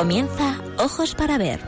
[0.00, 1.60] Comienza Ojos para Ver.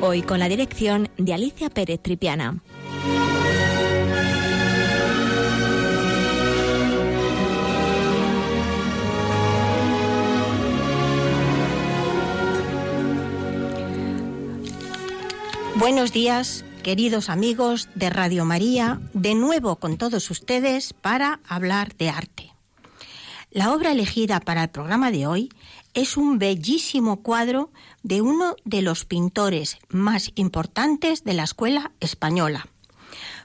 [0.00, 2.60] Hoy con la dirección de Alicia Pérez Tripiana.
[15.76, 22.10] Buenos días, queridos amigos de Radio María, de nuevo con todos ustedes para hablar de
[22.10, 22.53] arte.
[23.54, 25.48] La obra elegida para el programa de hoy
[25.94, 27.70] es un bellísimo cuadro
[28.02, 32.66] de uno de los pintores más importantes de la escuela española.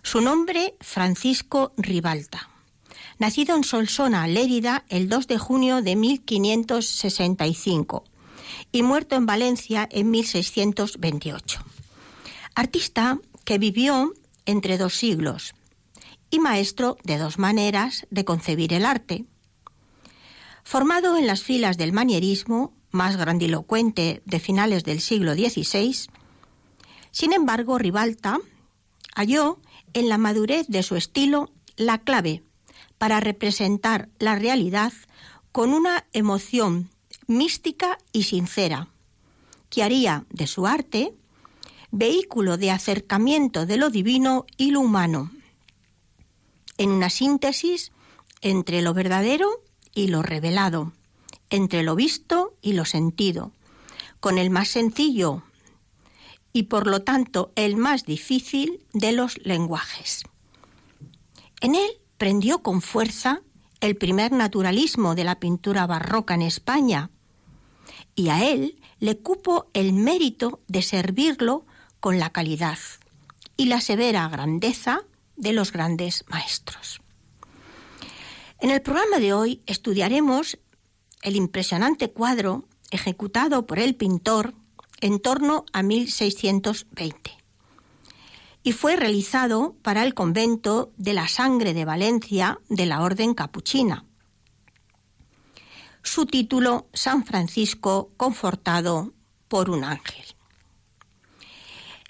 [0.01, 2.49] Su nombre, Francisco Ribalta.
[3.19, 8.03] Nacido en Solsona, Lérida, el 2 de junio de 1565
[8.71, 11.63] y muerto en Valencia en 1628.
[12.55, 14.11] Artista que vivió
[14.47, 15.53] entre dos siglos
[16.31, 19.25] y maestro de dos maneras de concebir el arte
[20.63, 26.09] Formado en las filas del manierismo, más grandilocuente de finales del siglo XVI,
[27.11, 28.39] sin embargo, Ribalta
[29.15, 29.59] halló
[29.93, 32.43] en la madurez de su estilo la clave
[32.97, 34.93] para representar la realidad
[35.51, 36.89] con una emoción
[37.27, 38.89] mística y sincera,
[39.69, 41.13] que haría de su arte
[41.91, 45.31] vehículo de acercamiento de lo divino y lo humano,
[46.77, 47.91] en una síntesis
[48.41, 49.63] entre lo verdadero
[49.99, 50.93] y lo revelado,
[51.49, 53.51] entre lo visto y lo sentido,
[54.21, 55.43] con el más sencillo
[56.53, 60.23] y por lo tanto el más difícil de los lenguajes.
[61.59, 63.41] En él prendió con fuerza
[63.81, 67.09] el primer naturalismo de la pintura barroca en España,
[68.15, 71.65] y a él le cupo el mérito de servirlo
[71.99, 72.79] con la calidad
[73.57, 75.01] y la severa grandeza
[75.35, 77.01] de los grandes maestros.
[78.61, 80.59] En el programa de hoy estudiaremos
[81.21, 84.53] el impresionante cuadro ejecutado por el pintor
[84.99, 87.37] en torno a 1620
[88.61, 94.05] y fue realizado para el convento de la Sangre de Valencia de la Orden Capuchina.
[96.03, 99.13] Su título, San Francisco confortado
[99.47, 100.25] por un ángel.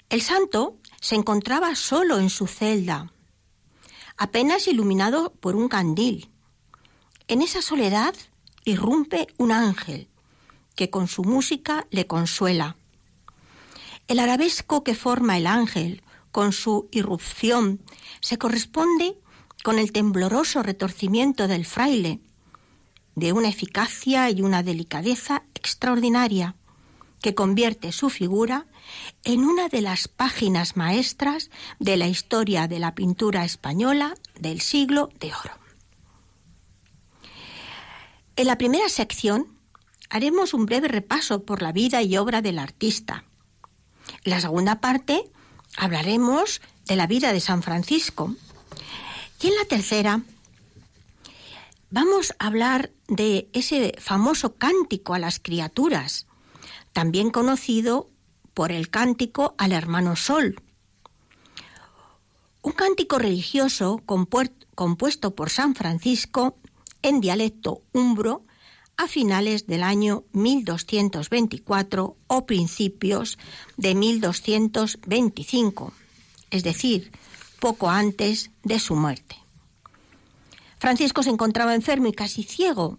[0.08, 3.12] El santo se encontraba solo en su celda,
[4.16, 6.29] apenas iluminado por un candil,
[7.30, 8.12] en esa soledad
[8.64, 10.08] irrumpe un ángel
[10.74, 12.76] que con su música le consuela.
[14.08, 16.02] El arabesco que forma el ángel
[16.32, 17.80] con su irrupción
[18.20, 19.16] se corresponde
[19.62, 22.18] con el tembloroso retorcimiento del fraile,
[23.14, 26.56] de una eficacia y una delicadeza extraordinaria,
[27.22, 28.66] que convierte su figura
[29.22, 35.10] en una de las páginas maestras de la historia de la pintura española del siglo
[35.20, 35.69] de oro.
[38.40, 39.48] En la primera sección
[40.08, 43.26] haremos un breve repaso por la vida y obra del artista.
[44.24, 45.30] En la segunda parte
[45.76, 48.34] hablaremos de la vida de San Francisco.
[49.42, 50.22] Y en la tercera
[51.90, 56.26] vamos a hablar de ese famoso cántico a las criaturas,
[56.94, 58.08] también conocido
[58.54, 60.62] por el cántico al hermano Sol.
[62.62, 66.56] Un cántico religioso compuesto por San Francisco
[67.02, 68.44] en dialecto umbro
[68.96, 73.38] a finales del año 1224 o principios
[73.76, 75.92] de 1225,
[76.50, 77.10] es decir,
[77.60, 79.36] poco antes de su muerte.
[80.78, 82.98] Francisco se encontraba enfermo y casi ciego,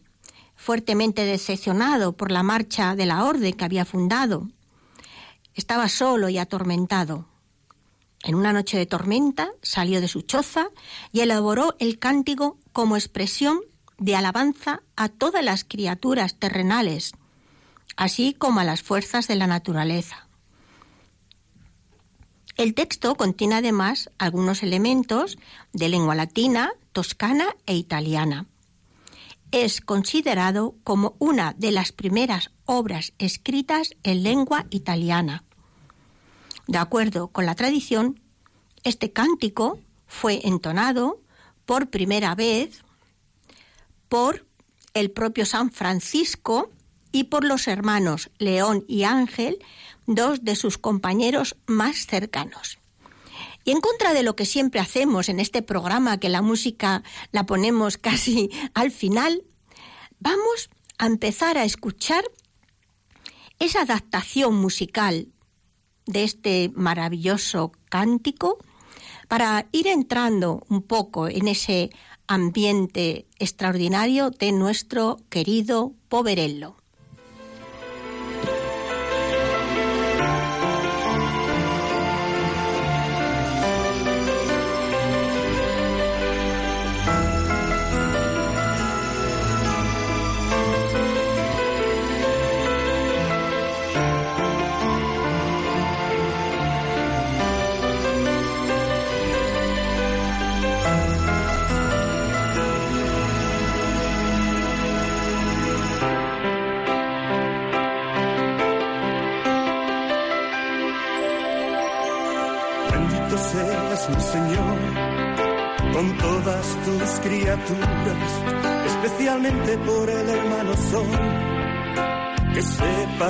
[0.56, 4.50] fuertemente decepcionado por la marcha de la orden que había fundado.
[5.56, 7.28] Estaba solo y atormentado.
[8.24, 10.70] En una noche de tormenta salió de su choza
[11.12, 13.60] y elaboró el cántico como expresión
[14.02, 17.14] de alabanza a todas las criaturas terrenales,
[17.96, 20.28] así como a las fuerzas de la naturaleza.
[22.58, 25.38] El texto contiene además algunos elementos
[25.72, 28.48] de lengua latina, toscana e italiana.
[29.52, 35.44] Es considerado como una de las primeras obras escritas en lengua italiana.
[36.66, 38.20] De acuerdo con la tradición,
[38.84, 41.22] este cántico fue entonado
[41.66, 42.84] por primera vez
[44.12, 44.46] por
[44.94, 46.70] el propio San Francisco
[47.14, 49.60] y por los hermanos León y Ángel,
[50.06, 52.80] dos de sus compañeros más cercanos.
[53.64, 57.46] Y en contra de lo que siempre hacemos en este programa, que la música la
[57.46, 59.46] ponemos casi al final,
[60.20, 62.26] vamos a empezar a escuchar
[63.60, 65.30] esa adaptación musical
[66.06, 68.58] de este maravilloso cántico
[69.30, 71.92] para ir entrando un poco en ese
[72.28, 76.81] ambiente extraordinario de nuestro querido Poverello.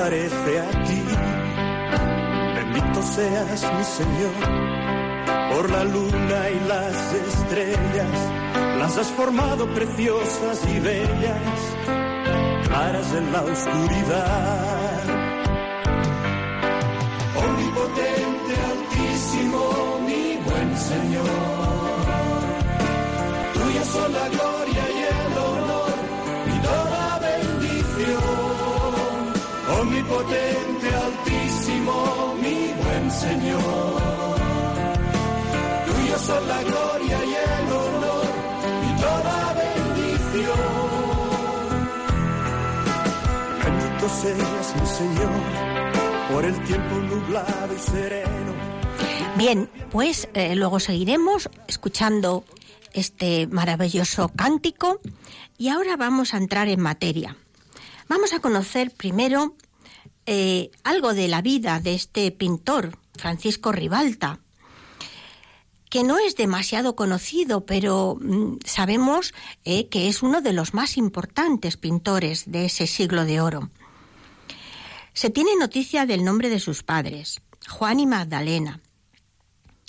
[0.02, 1.02] Parece a ti.
[2.56, 4.36] Bendito seas mi Señor,
[5.54, 8.18] por la luna y las estrellas,
[8.80, 11.60] las has formado preciosas y bellas,
[12.68, 15.04] claras en la oscuridad.
[17.46, 19.62] Omnipotente, altísimo,
[20.08, 21.62] mi buen Señor
[23.94, 24.61] son la gloria
[30.12, 34.42] Omnipotente, altísimo, mi buen Señor.
[35.86, 38.26] Tuyo son la gloria y el honor
[38.88, 40.58] y toda bendición.
[43.64, 45.32] Bendito seas mi Señor
[46.32, 48.54] por el tiempo nublado y sereno.
[49.38, 52.44] Bien, pues eh, luego seguiremos escuchando
[52.94, 55.00] este maravilloso cántico
[55.58, 57.38] y ahora vamos a entrar en materia.
[58.10, 59.56] Vamos a conocer primero
[60.26, 64.40] eh, algo de la vida de este pintor, Francisco Ribalta,
[65.90, 69.34] que no es demasiado conocido, pero mm, sabemos
[69.66, 73.70] eh, que es uno de los más importantes pintores de ese siglo de oro.
[75.14, 78.80] Se tiene noticia del nombre de sus padres, Juan y Magdalena,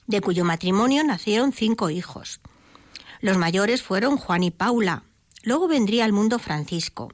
[0.06, 2.40] de cuyo matrimonio nacieron cinco hijos.
[3.20, 5.05] Los mayores fueron Juan y Paula.
[5.44, 7.12] Luego vendría al mundo Francisco.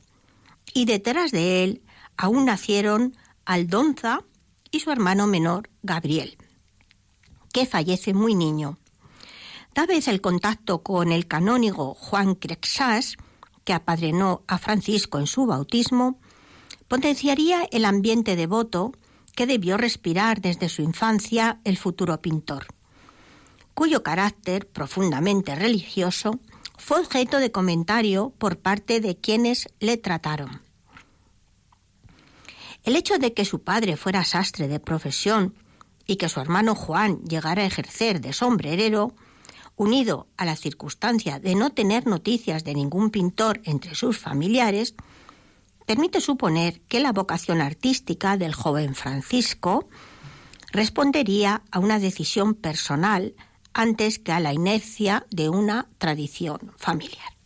[0.73, 1.83] Y detrás de él
[2.19, 3.17] aún nacieron
[3.47, 4.25] Aldonza
[4.71, 6.37] y su hermano menor, Gabriel,
[7.51, 8.79] que fallece muy niño.
[9.73, 13.17] Tal vez el contacto con el canónigo Juan Crexas,
[13.65, 16.21] que apadrenó a Francisco en su bautismo,
[16.89, 18.93] potenciaría el ambiente devoto
[19.35, 22.67] que debió respirar desde su infancia el futuro pintor
[23.79, 26.41] cuyo carácter profundamente religioso
[26.77, 30.63] fue objeto de comentario por parte de quienes le trataron.
[32.89, 35.55] El hecho de que su padre fuera sastre de profesión
[36.07, 39.15] y que su hermano Juan llegara a ejercer de sombrerero,
[39.77, 44.95] unido a la circunstancia de no tener noticias de ningún pintor entre sus familiares,
[45.85, 49.91] permite suponer que la vocación artística del joven Francisco
[50.73, 53.35] respondería a una decisión personal
[53.75, 57.38] antes que a la inercia de una tradición familiar.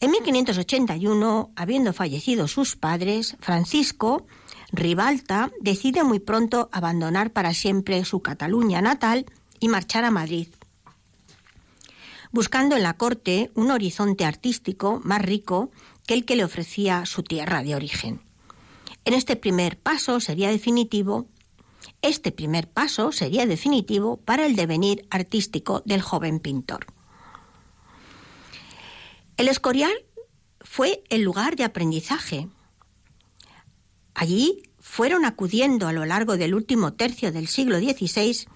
[0.00, 4.26] En 1581, habiendo fallecido sus padres, Francisco
[4.72, 9.26] Ribalta decide muy pronto abandonar para siempre su Cataluña natal
[9.58, 10.48] y marchar a Madrid,
[12.30, 15.70] buscando en la corte un horizonte artístico más rico
[16.06, 18.20] que el que le ofrecía su tierra de origen.
[19.04, 21.26] En este primer paso sería definitivo
[22.02, 26.86] este primer paso sería definitivo para el devenir artístico del joven pintor.
[29.36, 29.92] El Escorial
[30.60, 32.48] fue el lugar de aprendizaje.
[34.14, 38.46] Allí fueron acudiendo a lo largo del último tercio del siglo XVI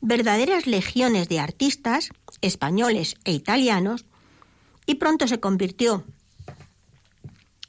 [0.00, 4.04] verdaderas legiones de artistas españoles e italianos
[4.86, 6.04] y pronto se convirtió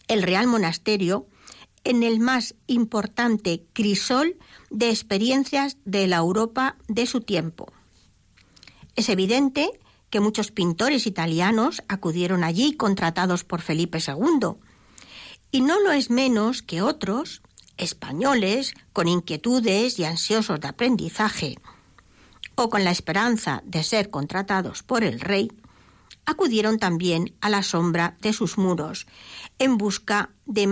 [0.07, 1.27] el Real Monasterio
[1.83, 4.37] en el más importante crisol
[4.69, 7.71] de experiencias de la Europa de su tiempo.
[8.95, 9.69] Es evidente
[10.09, 14.55] que muchos pintores italianos acudieron allí contratados por Felipe II,
[15.51, 17.41] y no lo es menos que otros,
[17.77, 21.57] españoles, con inquietudes y ansiosos de aprendizaje,
[22.55, 25.49] o con la esperanza de ser contratados por el rey,
[26.25, 29.07] acudieron también a la sombra de sus muros,
[29.57, 30.67] en busca del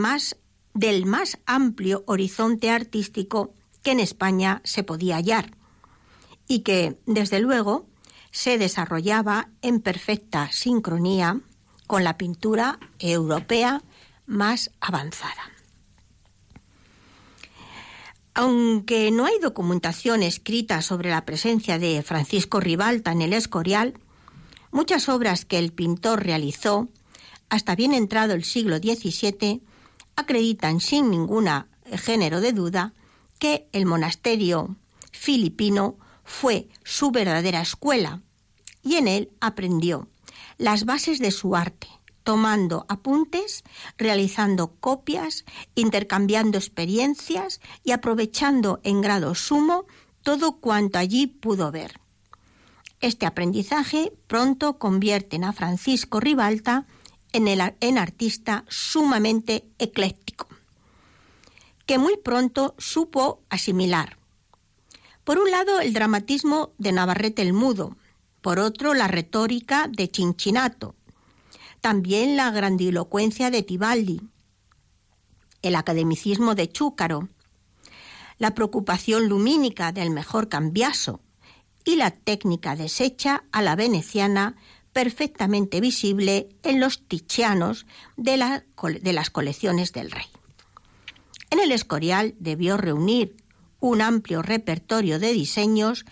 [1.05, 3.53] más amplio horizonte artístico
[3.83, 5.55] que en España se podía hallar
[6.47, 7.87] y que, desde luego,
[8.37, 11.41] se desarrollaba en perfecta sincronía
[11.87, 13.81] con la pintura europea
[14.27, 15.51] más avanzada.
[18.35, 23.95] Aunque no hay documentación escrita sobre la presencia de Francisco Ribalta en el Escorial,
[24.69, 26.89] muchas obras que el pintor realizó
[27.49, 29.63] hasta bien entrado el siglo XVII
[30.15, 31.49] acreditan sin ningún
[31.91, 32.93] género de duda
[33.39, 34.75] que el monasterio
[35.11, 38.21] filipino fue su verdadera escuela
[38.87, 40.07] y en él aprendió
[40.57, 41.87] las bases de su arte,
[42.23, 43.63] tomando apuntes,
[43.97, 49.85] realizando copias, intercambiando experiencias y aprovechando en grado sumo
[50.23, 51.99] todo cuanto allí pudo ver.
[52.99, 56.85] Este aprendizaje pronto convierte a Francisco Ribalta
[57.33, 60.47] en, el, en artista sumamente ecléctico,
[61.85, 64.17] que muy pronto supo asimilar.
[65.23, 67.95] Por un lado, el dramatismo de Navarrete el Mudo,
[68.47, 70.95] por otro, la retórica de Cincinnato,
[71.81, 74.21] también la grandilocuencia de Tibaldi,
[75.63, 77.27] el academicismo de Chúcaro,
[78.37, 81.19] la preocupación lumínica del mejor cambiaso
[81.83, 84.55] y la técnica deshecha a la veneciana
[84.93, 87.85] perfectamente visible en los tichianos
[88.15, 88.61] de,
[89.01, 90.27] de las colecciones del rey.
[91.49, 93.35] En el Escorial debió reunir
[93.81, 96.05] un amplio repertorio de diseños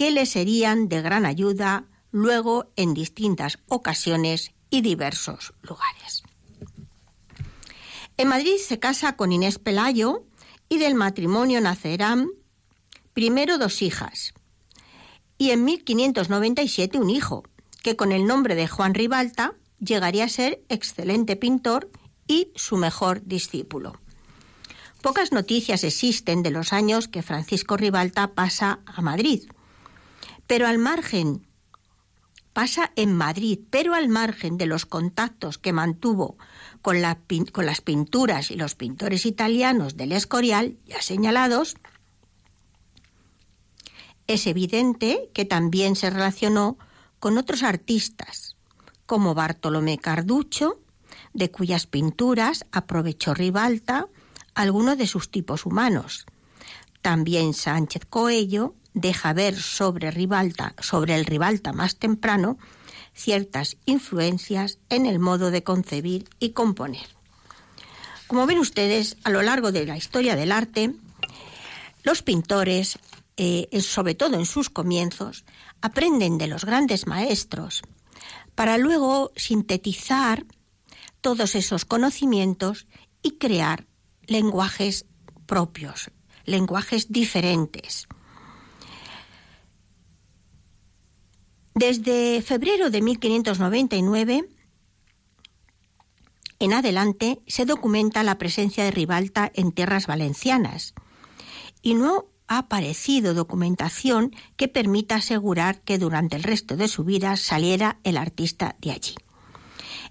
[0.00, 6.22] que le serían de gran ayuda luego en distintas ocasiones y diversos lugares.
[8.16, 10.24] En Madrid se casa con Inés Pelayo
[10.70, 12.30] y del matrimonio nacerán
[13.12, 14.32] primero dos hijas
[15.36, 17.44] y en 1597 un hijo,
[17.82, 21.90] que con el nombre de Juan Ribalta llegaría a ser excelente pintor
[22.26, 24.00] y su mejor discípulo.
[25.02, 29.42] Pocas noticias existen de los años que Francisco Ribalta pasa a Madrid,
[30.50, 31.46] pero al margen
[32.52, 36.38] pasa en Madrid, pero al margen de los contactos que mantuvo
[36.82, 41.76] con, las pinturas y los pintores italianos del Escorial, ya señalados,
[44.26, 46.78] es evidente que también se relacionó
[47.20, 48.56] con otros artistas,
[49.06, 50.80] como Bartolomé Carducho,
[51.32, 54.08] de cuyas pinturas aprovechó Ribalta
[54.54, 56.26] algunos de sus tipos humanos.
[57.02, 62.58] También Sánchez Coello deja ver sobre, Ribalta, sobre el Ribalta más temprano
[63.14, 67.06] ciertas influencias en el modo de concebir y componer.
[68.26, 70.94] Como ven ustedes, a lo largo de la historia del arte,
[72.02, 72.98] los pintores,
[73.36, 75.44] eh, sobre todo en sus comienzos,
[75.80, 77.82] aprenden de los grandes maestros
[78.54, 80.46] para luego sintetizar
[81.20, 82.86] todos esos conocimientos
[83.22, 83.86] y crear
[84.26, 85.06] lenguajes
[85.46, 86.10] propios,
[86.44, 88.06] lenguajes diferentes.
[91.74, 94.48] Desde febrero de 1599
[96.58, 100.94] en adelante se documenta la presencia de Ribalta en tierras valencianas
[101.80, 107.36] y no ha aparecido documentación que permita asegurar que durante el resto de su vida
[107.36, 109.14] saliera el artista de allí.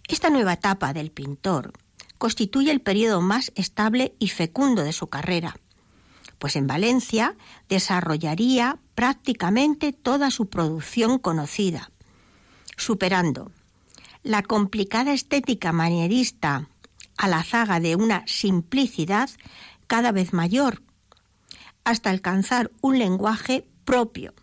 [0.08, 1.74] Esta nueva etapa del pintor
[2.18, 5.58] constituye el periodo más estable y fecundo de su carrera,
[6.40, 7.36] pues en Valencia
[7.68, 11.92] desarrollaría prácticamente toda su producción conocida,
[12.78, 13.52] superando
[14.24, 16.70] la complicada estética manierista
[17.18, 19.30] a la zaga de una simplicidad
[19.88, 20.82] cada vez mayor,
[21.84, 24.34] hasta alcanzar un lenguaje propio,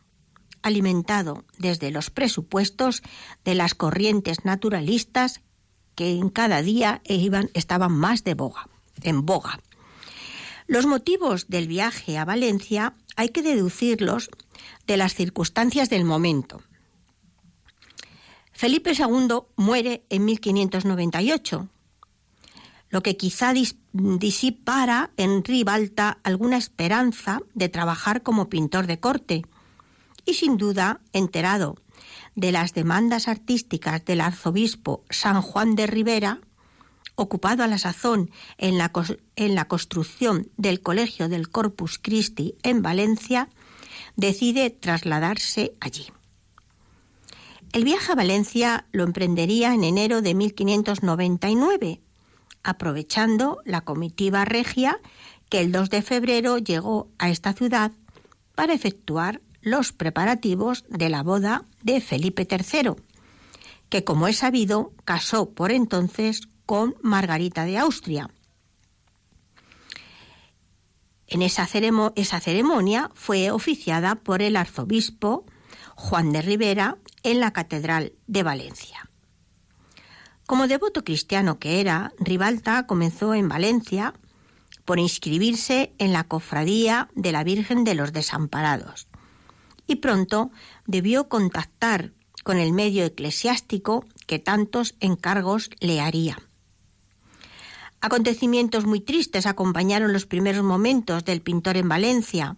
[0.63, 3.03] alimentado desde los presupuestos
[3.45, 5.43] de las corrientes naturalistas
[5.95, 8.69] que en cada día iban, estaban más de boga,
[9.03, 9.61] en boga.
[10.67, 14.31] Los motivos del viaje a Valencia hay que deducirlos
[14.87, 16.63] de las circunstancias del momento.
[18.53, 21.69] Felipe II muere en 1598,
[22.89, 23.53] lo que quizá
[23.93, 29.43] disipara en Ribalta alguna esperanza de trabajar como pintor de corte,
[30.25, 31.77] y sin duda, enterado
[32.35, 36.41] de las demandas artísticas del arzobispo San Juan de Rivera,
[37.17, 43.49] ocupado a la sazón en la, construcción del Colegio del Corpus Christi en Valencia,
[44.15, 46.07] decide trasladarse allí.
[47.73, 52.01] El viaje a Valencia lo emprendería en enero de 1599,
[52.63, 55.01] aprovechando la comitiva regia
[55.49, 57.93] que el 2 de febrero llegó a esta ciudad
[58.55, 62.93] para efectuar los preparativos de la boda de Felipe III,
[63.89, 68.29] que como es sabido casó por entonces con Margarita de Austria.
[71.29, 75.45] En esa, ceremonia fue oficiada por el arzobispo
[75.97, 79.11] Juan de Rivera en la Catedral de Valencia.
[80.47, 84.15] Como devoto cristiano que era, Ribalta comenzó en Valencia
[84.85, 89.09] por inscribirse en la cofradía de la Virgen de los Desamparados.
[89.89, 90.53] Y pronto
[90.87, 92.13] debió contactar
[92.45, 96.39] con el medio eclesiástico que tantos encargos le haría.
[98.01, 102.57] Acontecimientos muy tristes acompañaron los primeros momentos del pintor en Valencia,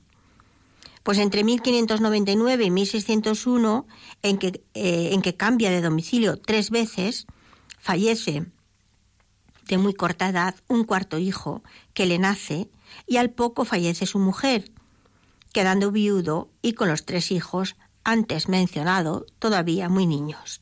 [1.03, 3.87] pues entre 1599 y 1601,
[4.23, 7.27] en que, eh, en que cambia de domicilio tres veces,
[7.79, 8.47] fallece
[9.69, 11.63] de muy corta edad un cuarto hijo
[11.95, 12.69] que le nace
[13.07, 14.71] y al poco fallece su mujer,
[15.53, 20.61] quedando viudo y con los tres hijos antes mencionado todavía muy niños.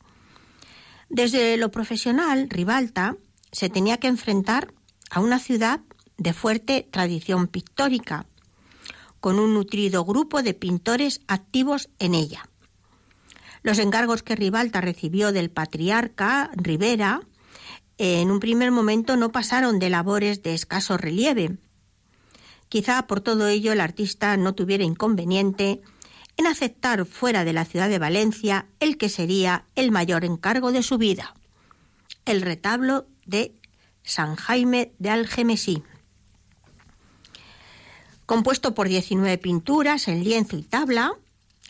[1.09, 3.15] Desde lo profesional, Ribalta
[3.51, 4.73] se tenía que enfrentar
[5.09, 5.81] a una ciudad
[6.17, 8.25] de fuerte tradición pictórica,
[9.19, 12.49] con un nutrido grupo de pintores activos en ella.
[13.63, 17.21] Los encargos que Ribalta recibió del patriarca Rivera
[17.97, 21.57] en un primer momento no pasaron de labores de escaso relieve.
[22.69, 25.81] Quizá por todo ello el artista no tuviera inconveniente
[26.37, 30.83] en aceptar fuera de la ciudad de Valencia el que sería el mayor encargo de
[30.83, 31.33] su vida,
[32.25, 33.53] el retablo de
[34.03, 35.83] San Jaime de Algemesí.
[38.25, 41.13] Compuesto por 19 pinturas en lienzo y tabla,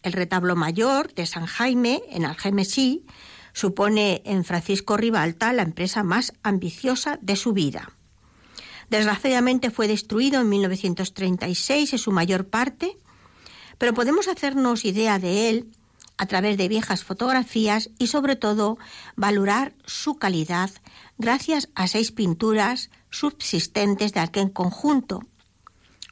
[0.04, 3.06] el retablo mayor de San Jaime en Algemesí
[3.54, 7.92] supone en Francisco Ribalta la empresa más ambiciosa de su vida.
[8.90, 12.98] Desgraciadamente fue destruido en 1936 en su mayor parte,
[13.78, 15.68] pero podemos hacernos idea de él
[16.18, 18.78] a través de viejas fotografías y sobre todo
[19.16, 20.72] valorar su calidad
[21.18, 25.22] gracias a seis pinturas subsistentes de aquel conjunto,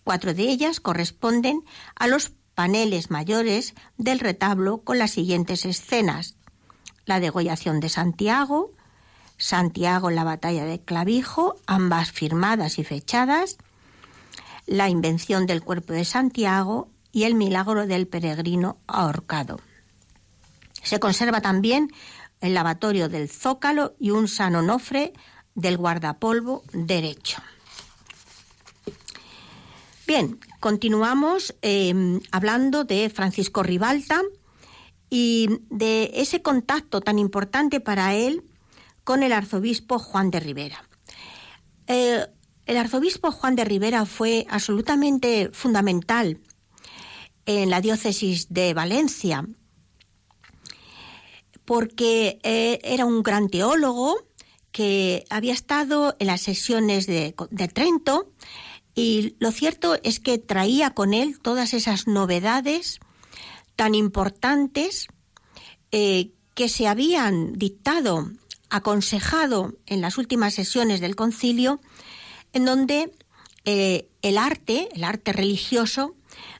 [0.05, 1.63] Cuatro de ellas corresponden
[1.95, 6.35] a los paneles mayores del retablo con las siguientes escenas.
[7.05, 8.71] La degollación de Santiago,
[9.37, 13.57] Santiago en la batalla de Clavijo, ambas firmadas y fechadas,
[14.67, 19.59] la invención del cuerpo de Santiago y el milagro del peregrino ahorcado.
[20.83, 21.91] Se conserva también
[22.45, 25.13] el lavatorio del Zócalo y un San Onofre
[25.55, 27.41] del guardapolvo derecho.
[30.07, 34.21] Bien, continuamos em, hablando de Francisco Ribalta
[35.09, 38.43] y de ese contacto tan importante para él
[39.03, 40.87] con el arzobispo Juan de Rivera.
[41.87, 42.27] Eh,
[42.65, 46.39] el arzobispo Juan de Rivera fue absolutamente fundamental
[47.45, 49.45] en la diócesis de Valencia,
[51.65, 54.17] porque eh, era un gran teólogo
[54.71, 57.33] que había estado en las sesiones de,
[57.73, 58.31] Trento,
[58.93, 62.99] y lo cierto es que traía con él todas esas novedades
[63.75, 65.07] tan importantes
[65.91, 68.29] eh, que se habían dictado,
[68.69, 71.79] aconsejado en las últimas sesiones del concilio,
[72.53, 73.11] en donde
[73.65, 76.15] eh, el arte, el arte religioso,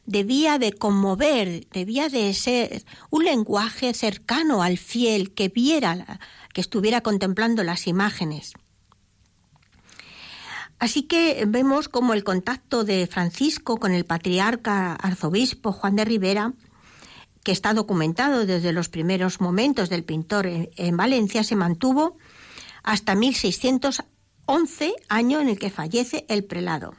[0.06, 6.20] debía de conmover, debía de ser un lenguaje cercano al fiel que viera,
[6.54, 8.54] que estuviera contemplando las imágenes.
[10.78, 16.54] Así que vemos como el contacto de Francisco con el patriarca arzobispo Juan de Rivera,
[17.44, 22.18] que está documentado desde los primeros momentos del pintor en, Valencia, se mantuvo
[22.84, 26.96] hasta 1611, año en el que fallece el prelado.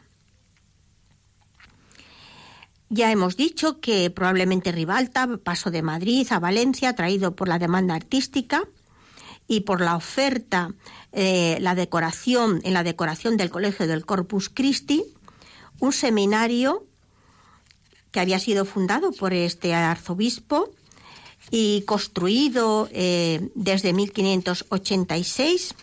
[2.89, 7.95] Ya hemos dicho que probablemente Ribalta pasó de Madrid a Valencia traído por la demanda
[7.95, 8.63] artística
[9.49, 10.73] y por la oferta,
[11.13, 15.05] eh, la decoración, en la decoración del Colegio del Corpus Christi,
[15.81, 16.87] un seminario
[18.13, 20.71] que había sido fundado por este arzobispo
[21.51, 25.75] y construido eh, desde 1586,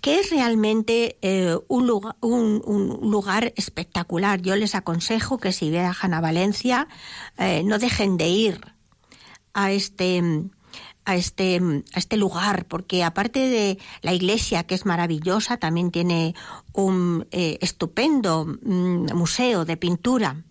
[0.00, 4.40] que es realmente eh, un, lugar, un, lugar, espectacular.
[4.40, 6.88] Yo les aconsejo que si viajan a Valencia
[7.64, 8.60] no dejen de ir
[9.52, 10.22] a este
[11.04, 11.60] a este,
[11.92, 16.34] a este lugar, porque aparte de la iglesia, que es maravillosa, también tiene
[16.72, 20.44] un eh, estupendo mm, museo de pintura.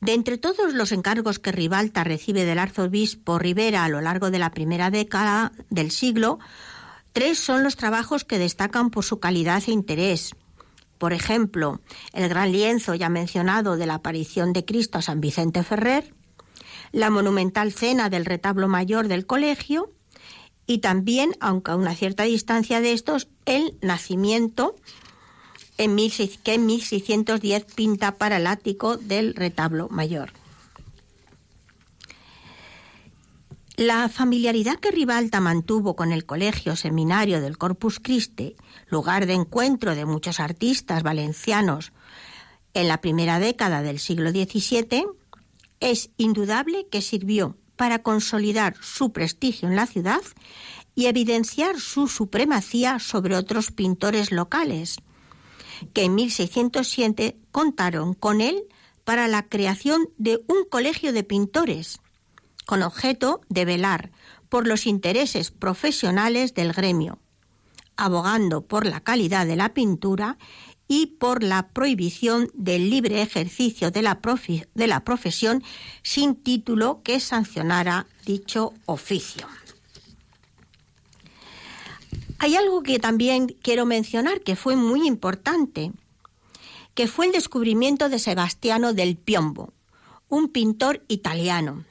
[0.00, 4.38] De entre todos los encargos que Ribalta recibe del arzobispo Rivera a lo largo de
[4.38, 6.38] la primera década del siglo,
[7.18, 10.36] tres son los trabajos que destacan por su calidad e interés.
[10.98, 11.80] Por ejemplo,
[12.12, 16.14] el gran lienzo ya mencionado de la aparición de Cristo a San Vicente Ferrer,
[16.92, 19.90] la monumental cena del retablo mayor del colegio
[20.64, 24.76] y también, aunque a una cierta distancia de estos, el nacimiento
[25.76, 30.30] en que en 1610 pinta para el ático del retablo mayor.
[33.78, 38.56] La familiaridad que Ribalta mantuvo con el colegio seminario del Corpus Christi,
[38.88, 41.92] lugar de encuentro de muchos artistas valencianos
[42.74, 45.06] en la primera década del siglo XVII,
[45.78, 50.22] es indudable que sirvió para consolidar su prestigio en la ciudad
[50.96, 54.96] y evidenciar su supremacía sobre otros pintores locales,
[55.92, 58.64] que en 1607 contaron con él
[59.04, 62.00] para la creación de un colegio de pintores,
[62.68, 64.10] con objeto de velar
[64.50, 67.18] por los intereses profesionales del gremio,
[67.96, 70.36] abogando por la calidad de la pintura
[70.86, 74.20] y por la prohibición del libre ejercicio de la,
[75.02, 75.64] profesión
[76.02, 79.46] sin título que sancionara dicho oficio.
[82.38, 85.90] Hay algo que también quiero mencionar que fue muy importante,
[86.92, 89.72] que fue el descubrimiento de Sebastiano del Piombo,
[90.28, 91.86] un pintor italiano.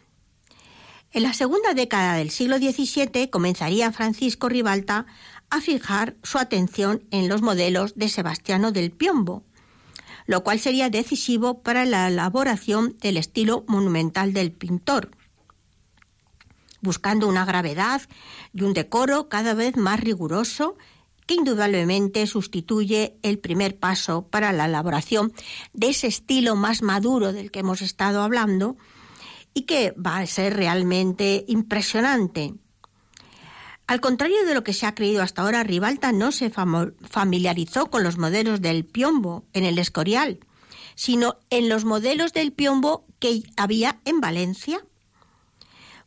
[1.11, 5.05] En la segunda década del siglo XVII comenzaría Francisco Ribalta
[5.49, 9.43] a fijar su atención en los modelos de Sebastiano del Piombo,
[10.25, 15.11] lo cual sería decisivo para la elaboración del estilo monumental del pintor,
[16.81, 18.01] buscando una gravedad
[18.53, 20.77] y un decoro cada vez más riguroso
[21.25, 25.33] que indudablemente sustituye el primer paso para la elaboración
[25.73, 28.77] de ese estilo más maduro del que hemos estado hablando
[29.57, 32.53] y que va a ser realmente impresionante.
[33.87, 38.03] Al contrario de lo que se ha creído hasta ahora, Ribalta no se familiarizó con
[38.03, 40.41] los modelos del piombo en el Escorial,
[40.93, 44.85] sino en los modelos del piombo que había en Valencia.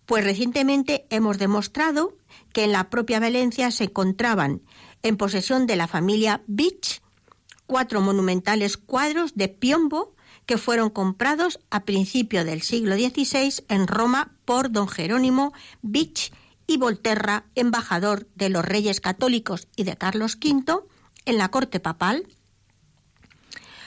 [0.06, 2.16] Pues recientemente hemos demostrado
[2.52, 4.62] que en la propia Valencia se encontraban
[5.02, 7.02] en posesión de la familia Beach
[7.66, 10.14] cuatro monumentales cuadros de piombo
[10.50, 16.32] que fueron comprados a principio del siglo XVI en Roma por don Jerónimo Beach
[16.66, 20.80] y Volterra, embajador de los reyes católicos y de Carlos V
[21.24, 22.26] en la corte papal,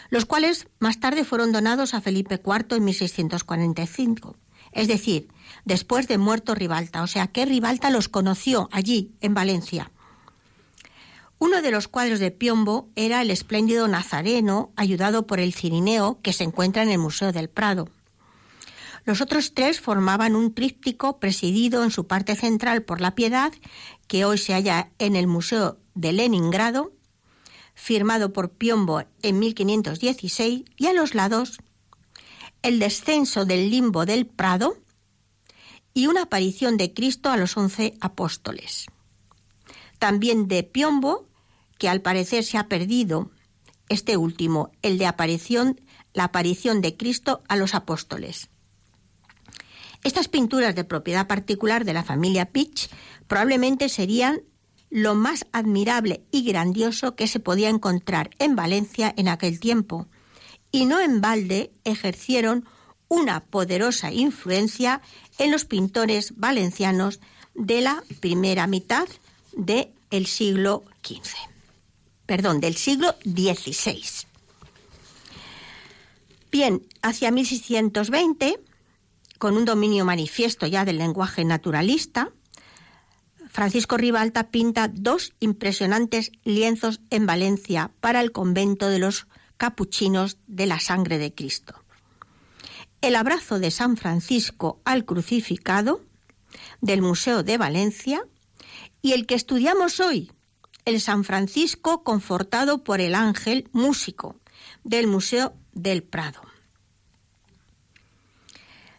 [0.09, 4.37] los cuales más tarde fueron donados a Felipe IV en 1645,
[4.71, 5.27] es decir,
[5.65, 9.91] después de muerto Ribalta, o sea que Ribalta los conoció allí, en Valencia.
[11.45, 16.31] Uno de los cuadros de Piombo era el espléndido Nazareno, ayudado por el Cirineo, que
[16.31, 17.89] se encuentra en el Museo del Prado.
[19.03, 23.51] Los otros tres formaban un tríptico presidido en su parte central por la Piedad,
[24.07, 26.93] que hoy se halla en el Museo de Leningrado,
[27.75, 31.57] firmado por Piombo en 1516, y a los lados
[32.61, 34.77] el descenso del limbo del Prado
[35.93, 38.85] y una aparición de Cristo a los once apóstoles.
[39.99, 41.32] También de Piombo,
[41.83, 43.29] que al parecer se ha perdido,
[43.89, 45.81] este último, el de aparición,
[46.13, 48.47] la aparición de Cristo a los apóstoles.
[50.01, 52.89] Estas pinturas de propiedad particular de la familia Pitch
[53.27, 54.43] probablemente serían
[54.89, 60.07] lo más admirable y grandioso que se podía encontrar en Valencia en aquel tiempo,
[60.71, 62.63] y no en balde ejercieron
[63.09, 65.01] una poderosa influencia
[65.37, 67.19] en los pintores valencianos
[67.55, 69.09] de la primera mitad
[69.51, 71.52] del siglo XV.
[72.25, 74.03] Perdón, del siglo XVI.
[76.51, 78.59] Bien, hacia 1620
[79.39, 82.31] con un dominio manifiesto ya del lenguaje naturalista,
[83.49, 90.65] Francisco Ribalta pinta dos impresionantes lienzos en Valencia para el convento de los capuchinos de
[90.65, 91.75] la sangre de Cristo.
[93.01, 96.01] El abrazo de San Francisco al crucificado
[96.81, 98.25] del Museo de Valencia
[99.01, 100.31] y el que estudiamos hoy,
[100.85, 104.39] el San Francisco confortado por el ángel músico
[104.83, 106.41] del Museo del Prado.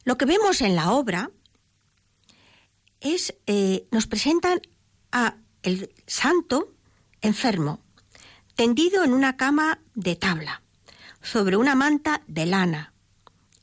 [0.05, 1.31] Lo que vemos en la obra
[3.01, 4.61] es, eh, nos presentan
[5.13, 6.73] a el santo
[7.23, 7.81] enfermo,
[8.55, 10.63] tendido en una cama de tabla,
[11.23, 12.93] sobre una manta de lana,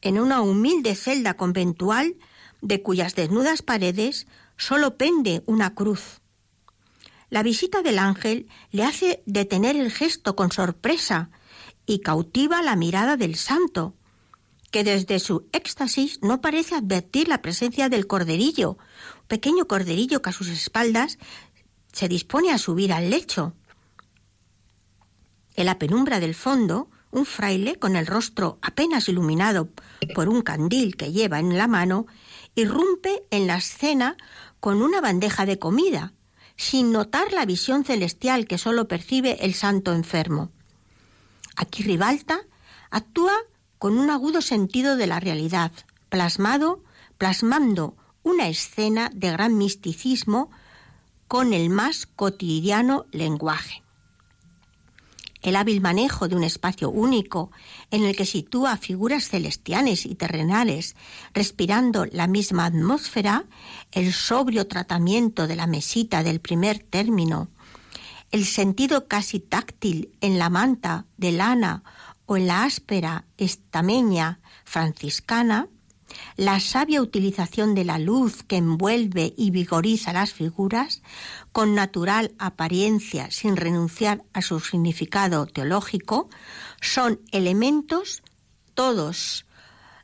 [0.02, 2.16] en una humilde celda conventual
[2.62, 6.21] de cuyas desnudas paredes solo pende una cruz.
[7.32, 11.32] La visita del ángel le hace detener el gesto con sorpresa
[11.86, 13.96] y cautiva la mirada del santo,
[14.70, 18.78] que desde su éxtasis no parece advertir la presencia del corderillo,
[19.30, 21.20] pequeño corderillo que a sus espaldas
[21.94, 23.56] se dispone a subir al lecho.
[25.56, 29.70] En la penumbra del fondo, un fraile, con el rostro apenas iluminado
[30.14, 32.08] por un candil que lleva en la mano,
[32.56, 34.18] irrumpe en la escena
[34.60, 36.14] con una bandeja de comida,
[36.62, 40.52] sin notar la visión celestial que sólo percibe el santo enfermo.
[41.56, 42.42] Aquí Ribalta
[42.92, 43.34] actúa
[43.80, 45.72] con un agudo sentido de la realidad,
[46.10, 46.84] plasmado,
[47.18, 50.52] plasmando una escena de gran misticismo
[51.28, 53.81] con el más cotidiano lenguaje.
[55.42, 57.52] El hábil manejo de un espacio único
[57.90, 60.96] en el que sitúa figuras celestiales y terrenales
[61.34, 63.46] respirando la misma atmósfera,
[63.92, 67.50] el sobrio tratamiento de la mesita del primer término,
[68.32, 71.84] el sentido casi táctil en la manta de lana
[72.26, 75.68] o en la áspera estameña franciscana,
[76.36, 81.02] la sabia utilización de la luz que envuelve y vigoriza las figuras,
[81.52, 86.30] con natural apariencia sin renunciar a su significado teológico,
[86.80, 88.24] son elementos
[88.74, 89.46] todos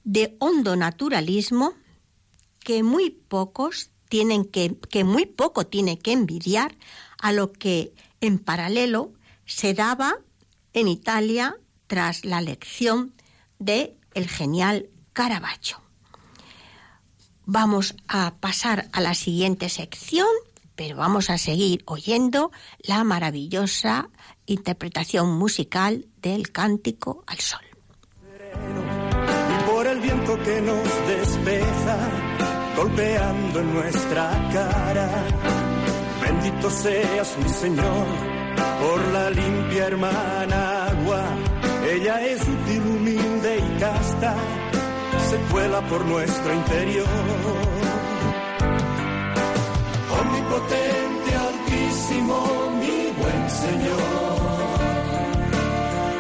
[0.04, 1.74] de hondo naturalismo
[2.60, 6.76] que muy pocos tienen que, que muy poco tiene que envidiar
[7.20, 9.14] a lo que en paralelo
[9.46, 10.18] se daba
[10.74, 11.58] en Italia
[11.88, 13.14] tras la elección
[13.60, 15.82] de el genial Caravaggio.
[17.46, 20.28] Vamos a pasar a la siguiente sección,
[20.78, 24.10] pero vamos a seguir oyendo la maravillosa
[24.46, 27.66] interpretación musical del Cántico al Sol.
[28.54, 31.98] Y por el viento que nos despeja,
[32.78, 35.10] golpeando en nuestra cara,
[36.22, 38.08] bendito seas mi Señor,
[38.80, 41.24] por la limpia hermana agua,
[41.92, 44.36] ella es útil, humilde y casta
[45.30, 47.87] se cuela por nuestro interior.
[50.58, 52.36] Omnipotente, altísimo,
[52.80, 54.00] mi buen Señor.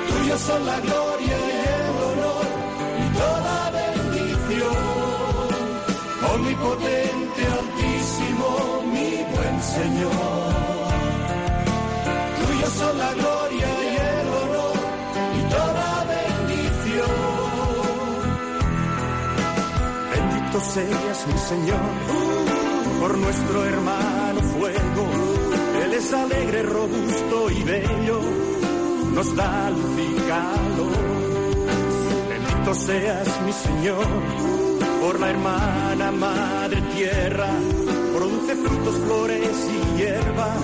[0.09, 2.45] Tuyo son la gloria y el honor
[3.01, 4.75] y toda bendición.
[6.35, 8.47] Omnipotente, altísimo,
[8.93, 10.91] mi buen Señor.
[12.39, 14.77] Tuyo son la gloria y el honor
[15.39, 15.87] y toda
[20.11, 21.89] Bendito seas mi Señor
[22.99, 24.16] por nuestro hermano
[25.97, 28.21] es alegre, robusto y bello,
[29.15, 30.87] nos da luz y.
[32.29, 34.05] Bendito seas mi Señor
[35.01, 37.49] por la hermana madre tierra,
[38.15, 40.55] produce frutos, flores y hierba,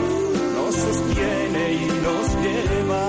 [0.55, 3.05] nos sostiene y nos lleva.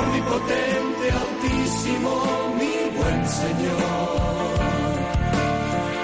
[0.00, 2.10] Omnipotente, altísimo,
[2.58, 4.52] mi buen Señor.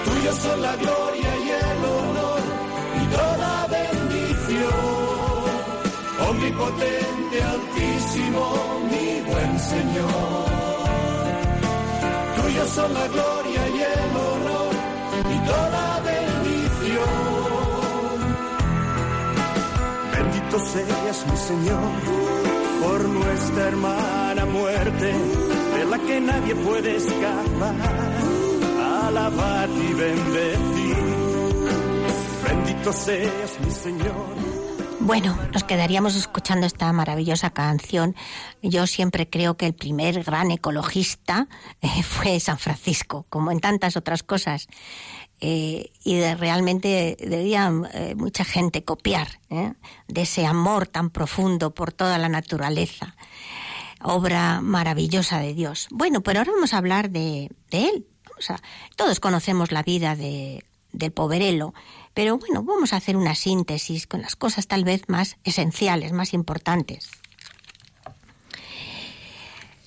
[0.05, 1.08] Tuyo son la gloria
[6.39, 8.41] Omnipotente, altísimo,
[8.89, 10.45] mi buen Señor.
[12.37, 14.73] Tuyo son la gloria y el honor
[15.35, 17.09] y toda bendición.
[20.13, 21.91] Bendito seas mi Señor
[22.83, 25.13] por nuestra hermana muerte,
[25.75, 27.75] de la que nadie puede escapar.
[29.07, 30.97] Alabar y bendecir.
[32.47, 34.58] Bendito seas mi Señor.
[35.09, 38.15] Bueno, nos quedaríamos escuchando esta maravillosa canción.
[38.61, 41.47] Yo siempre creo que el primer gran ecologista
[41.81, 44.67] eh, fue San Francisco, como en tantas otras cosas.
[45.41, 49.73] Eh, y de, realmente debía eh, mucha gente copiar ¿eh?
[50.07, 53.15] de ese amor tan profundo por toda la naturaleza.
[54.03, 55.87] Obra maravillosa de Dios.
[55.89, 58.05] Bueno, pero ahora vamos a hablar de, él.
[58.95, 61.73] Todos conocemos la vida de, del poverelo,
[62.19, 66.33] pero bueno, vamos a hacer una síntesis con las cosas tal vez más esenciales, más
[66.33, 67.07] importantes.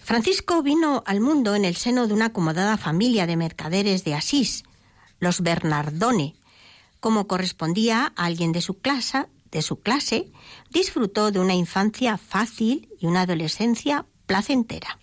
[0.03, 4.65] Francisco vino al mundo en el seno de una acomodada familia de mercaderes de Asís,
[5.21, 6.35] los Bernardone.
[7.01, 10.33] Como correspondía a alguien de su clase, de su clase,
[10.71, 14.99] disfrutó de una infancia fácil y una adolescencia placentera,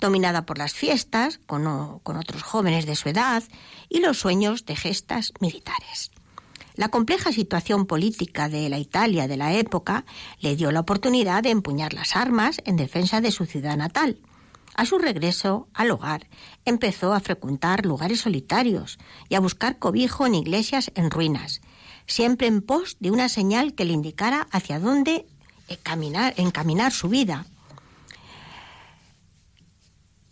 [0.00, 3.44] dominada por las fiestas con, con otros jóvenes de su edad
[3.88, 6.10] y los sueños de gestas militares.
[6.76, 10.04] La compleja situación política de la Italia de la época
[10.40, 14.18] le dio la oportunidad de empuñar las armas en defensa de su ciudad natal.
[14.74, 16.28] A su regreso al hogar,
[16.66, 18.98] empezó a frecuentar lugares solitarios
[19.30, 21.62] y a buscar cobijo en iglesias en ruinas,
[22.06, 25.24] siempre en pos de una señal que le indicara hacia dónde
[25.68, 27.46] encaminar, encaminar su vida.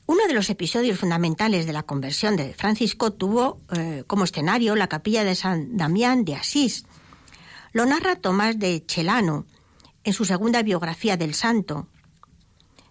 [0.07, 4.89] Uno de los episodios fundamentales de la conversión de Francisco tuvo eh, como escenario la
[4.89, 6.85] capilla de San Damián de Asís.
[7.73, 9.47] Lo narra Tomás de Chelano
[10.05, 11.89] en su segunda biografía del santo,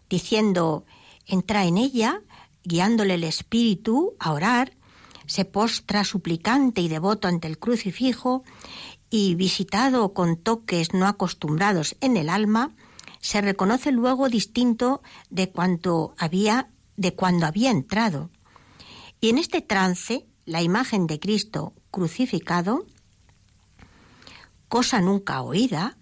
[0.10, 0.86] diciendo,
[1.28, 2.22] entra en ella,
[2.64, 4.74] guiándole el espíritu a orar,
[5.28, 8.44] se postra suplicante y devoto ante el crucifijo
[9.12, 12.72] y visitado con toques no acostumbrados en el alma,
[13.20, 18.30] se reconoce luego distinto de cuanto había de cuando había entrado.
[19.20, 22.86] Y en este trance la imagen de Cristo crucificado,
[24.68, 25.98] cosa nunca oída,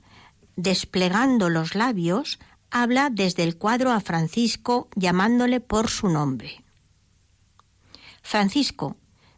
[0.56, 6.64] desplegando los labios, habla desde el cuadro a Francisco llamándole por su nombre.
[8.22, 8.98] Francisco,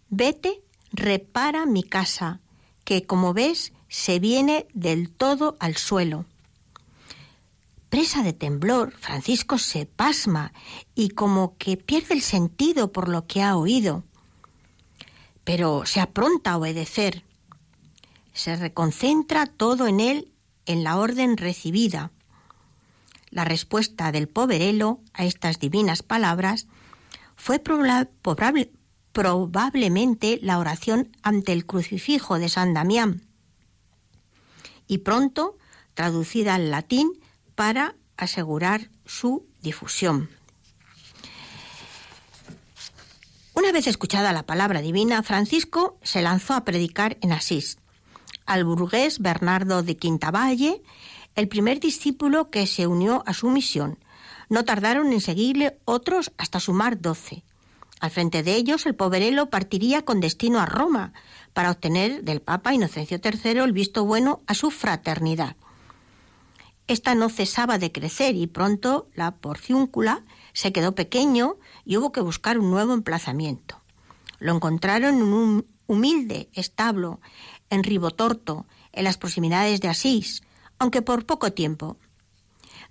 [0.09, 2.41] vete, repara mi casa,
[2.83, 6.25] que como ves se viene del todo al suelo.
[7.93, 10.51] Presa de temblor, Francisco se pasma
[10.95, 14.03] y como que pierde el sentido por lo que ha oído.
[15.43, 17.21] Pero se apronta a obedecer.
[18.33, 20.31] Se reconcentra todo en él
[20.65, 22.09] en la orden recibida.
[23.29, 26.65] La respuesta del poverelo a estas divinas palabras
[27.35, 33.21] fue probablemente la oración ante el crucifijo de San Damián
[34.87, 35.59] y pronto
[35.93, 37.21] traducida al latín
[37.55, 40.29] para asegurar su difusión.
[43.55, 47.77] Una vez escuchada la palabra divina, Francisco se lanzó a predicar en Asís.
[48.45, 50.81] Al burgués Bernardo de Quintavalle,
[51.35, 53.99] el primer discípulo que se unió a su misión.
[54.49, 57.43] No tardaron en seguirle otros hasta sumar doce.
[57.99, 61.13] Al frente de ellos, el poverelo partiría con destino a Roma
[61.53, 65.55] para obtener del Papa Inocencio III el visto bueno a su fraternidad.
[66.87, 72.21] Esta no cesaba de crecer y pronto la porciúncula se quedó pequeño y hubo que
[72.21, 73.81] buscar un nuevo emplazamiento.
[74.39, 77.21] Lo encontraron en un humilde establo
[77.69, 80.43] en Ribotorto, en las proximidades de Asís,
[80.77, 81.97] aunque por poco tiempo.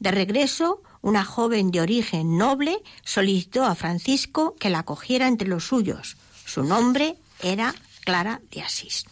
[0.00, 5.64] De regreso, una joven de origen noble solicitó a Francisco que la acogiera entre los
[5.64, 6.16] suyos.
[6.44, 7.74] Su nombre era
[8.04, 9.04] Clara de Asís.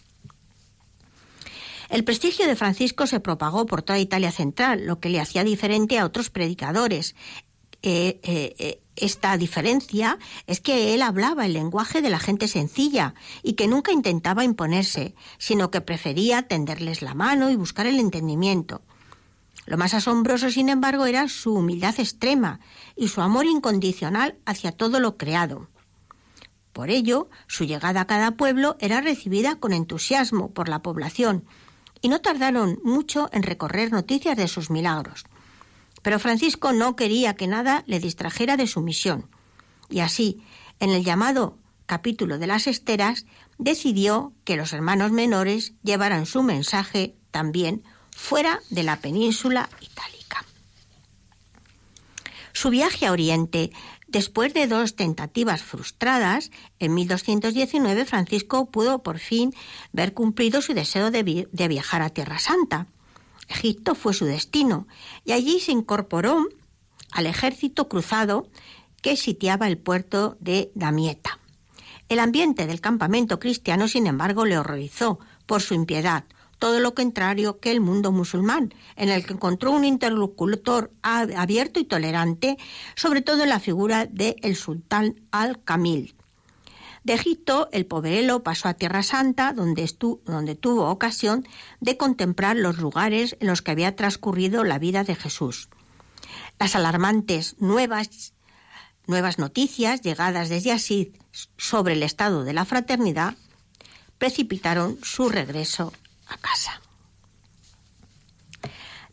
[1.91, 5.99] El prestigio de Francisco se propagó por toda Italia central, lo que le hacía diferente
[5.99, 7.17] a otros predicadores.
[7.83, 13.15] Eh, eh, eh, esta diferencia es que él hablaba el lenguaje de la gente sencilla
[13.43, 18.83] y que nunca intentaba imponerse, sino que prefería tenderles la mano y buscar el entendimiento.
[19.67, 22.61] Lo más asombroso, sin embargo, era su humildad extrema
[22.95, 25.69] y su amor incondicional hacia todo lo creado.
[26.73, 31.45] Por ello, su llegada a cada pueblo era recibida con entusiasmo por la población,
[32.03, 35.25] y no tardaron mucho en recorrer noticias de sus milagros.
[36.03, 39.29] Pero Francisco no quería que nada le distrajera de su misión,
[39.89, 40.43] y así,
[40.79, 43.27] en el llamado capítulo de las esteras,
[43.59, 47.83] decidió que los hermanos menores llevaran su mensaje también
[48.17, 50.45] fuera de la península itálica.
[52.53, 53.73] Su viaje a Oriente
[54.11, 59.55] Después de dos tentativas frustradas, en 1219 Francisco pudo por fin
[59.93, 61.23] ver cumplido su deseo de,
[61.69, 62.89] viajar a Tierra Santa.
[63.49, 64.89] Egipto fue su destino
[65.25, 66.49] y allí se incorporó
[67.13, 68.49] al ejército cruzado
[69.01, 71.39] que sitiaba el puerto de Damieta.
[72.09, 76.25] El ambiente del campamento cristiano, sin embargo, le horrorizó por su impiedad,
[76.61, 81.85] todo lo contrario que el mundo musulmán, en el que encontró un interlocutor abierto y
[81.85, 82.59] tolerante,
[82.95, 86.15] sobre todo en la figura del el sultán al-Kamil.
[87.03, 89.91] De Egipto, el poverelo pasó a Tierra Santa, donde,
[90.27, 91.49] donde tuvo ocasión
[91.81, 95.71] de contemplar los lugares en los que había transcurrido la vida de Jesús.
[96.59, 98.35] Las alarmantes nuevas,
[99.07, 101.09] nuevas noticias llegadas desde Asís
[101.57, 103.35] sobre el estado de la fraternidad
[104.19, 105.95] precipitaron su regreso
[106.37, 106.81] casa.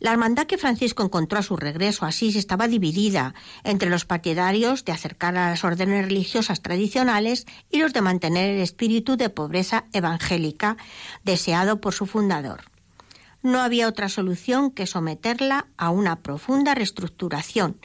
[0.00, 4.84] La hermandad que Francisco encontró a su regreso a Asís estaba dividida entre los partidarios
[4.84, 9.86] de acercar a las órdenes religiosas tradicionales y los de mantener el espíritu de pobreza
[9.92, 10.76] evangélica
[11.24, 12.70] deseado por su fundador.
[13.42, 17.80] No había otra solución que someterla a una profunda reestructuración,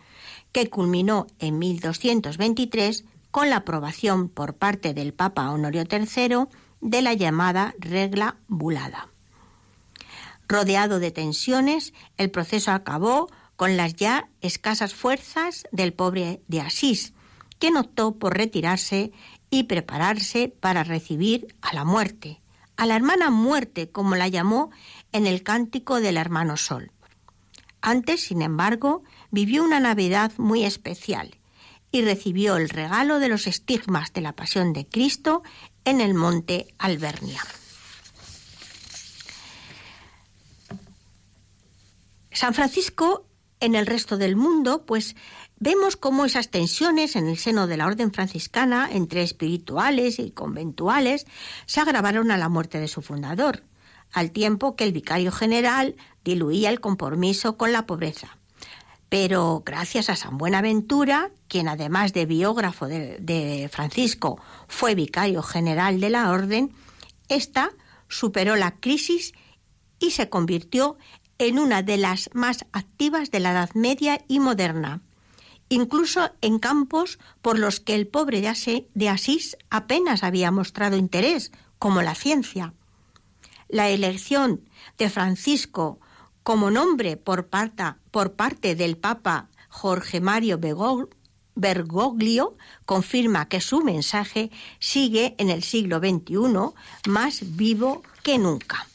[0.51, 6.45] que culminó en 1223 con la aprobación por parte del Papa Honorio III
[6.81, 9.12] de la llamada regla bulada.
[10.47, 17.13] Rodeado de tensiones, el proceso acabó con las ya escasas fuerzas del pobre de Asís,
[17.59, 19.11] quien optó por retirarse
[19.49, 22.41] y prepararse para recibir a la muerte,
[22.75, 24.71] a la hermana muerte, como la llamó
[25.11, 26.91] en el cántico del hermano Sol.
[27.81, 31.37] Antes, sin embargo, vivió una Navidad muy especial
[31.91, 35.43] y recibió el regalo de los estigmas de la pasión de Cristo
[35.85, 37.41] en el monte Albernia.
[42.33, 43.25] San Francisco
[43.59, 45.15] en el resto del mundo, pues
[45.57, 51.25] vemos cómo esas tensiones en el seno de la orden franciscana entre espirituales y conventuales
[51.65, 53.63] se agravaron a la muerte de su fundador,
[54.11, 58.37] al tiempo que el vicario general diluía el compromiso con la pobreza.
[59.07, 66.09] Pero gracias a San Buenaventura, quien además de biógrafo de, Francisco fue vicario general de
[66.09, 66.73] la orden,
[67.29, 67.69] ésta
[68.09, 69.33] superó la crisis
[69.99, 70.97] y se convirtió
[71.37, 75.01] en una de las más activas de la Edad Media y moderna,
[75.69, 82.01] incluso en campos por los que el pobre de Asís apenas había mostrado interés, como
[82.01, 82.73] la ciencia.
[83.67, 84.61] La elección
[84.97, 85.99] de Francisco
[86.43, 90.59] como nombre por, parte del Papa Jorge Mario
[91.55, 98.87] Bergoglio confirma que su mensaje sigue en el siglo XXI más vivo que nunca.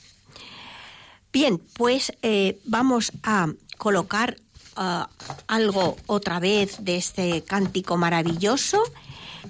[1.32, 4.36] Bien, pues eh, vamos a colocar
[4.76, 5.08] ah,
[5.46, 8.82] algo otra vez de este cántico maravilloso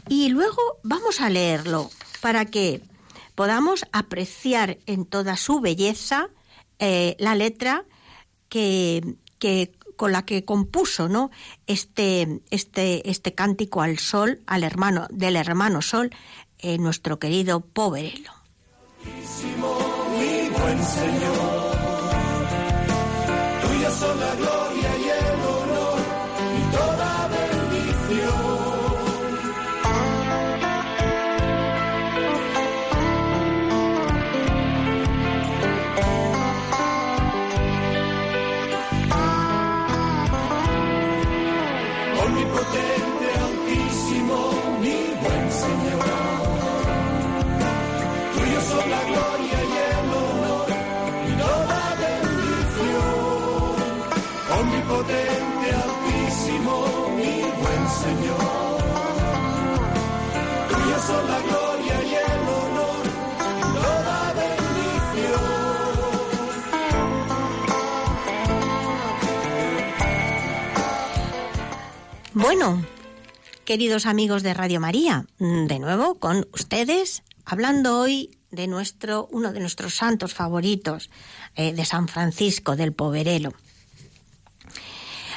[0.09, 2.83] y luego vamos a leerlo para que
[3.35, 6.29] podamos apreciar en toda su belleza
[6.81, 7.85] eh, la letra
[8.49, 9.16] que,
[9.97, 11.31] con la que compuso ¿no?
[11.66, 16.11] este, este, este cántico al sol, al hermano, del hermano sol,
[16.59, 18.33] eh, nuestro querido Poverelo.
[72.41, 72.84] Bueno,
[73.64, 79.59] queridos amigos de Radio María, de nuevo con ustedes, hablando hoy de nuestro, uno de
[79.59, 81.11] nuestros santos favoritos,
[81.57, 83.55] eh, de San Francisco del Poverelo.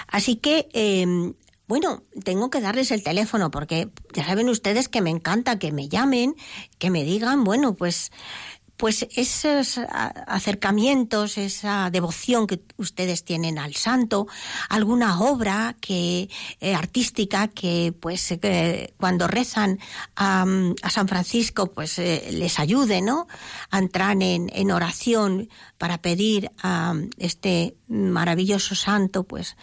[0.10, 1.34] Así que, em,
[1.68, 5.90] bueno, tengo que darles el teléfono porque ya saben ustedes que me encanta que me
[5.90, 6.36] llamen,
[6.78, 8.12] que me digan, bueno, pues
[8.82, 9.80] pues esos
[10.26, 14.26] acercamientos, esa devoción que ustedes tienen al santo,
[14.70, 19.78] alguna obra que eh, artística que pues eh, cuando rezan
[20.16, 20.48] a,
[20.90, 23.28] San Francisco pues eh, les ayude, ¿no?
[23.70, 29.58] A entrar en, en oración para pedir a este maravilloso santo, pues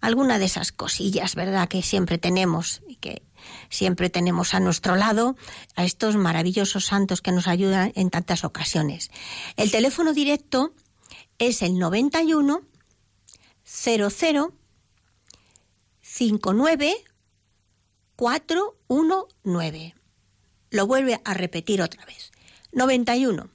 [0.00, 1.68] alguna de esas cosillas, ¿verdad?
[1.68, 3.22] Que siempre tenemos y que
[3.68, 5.36] siempre tenemos a nuestro lado
[5.74, 9.10] a estos maravillosos santos que nos ayudan en tantas ocasiones.
[9.56, 10.74] El teléfono directo
[11.38, 12.62] es el 91
[13.64, 14.52] 00
[16.00, 17.04] 59
[18.16, 19.94] 419.
[20.70, 22.32] Lo vuelve a repetir otra vez.
[22.72, 23.50] 91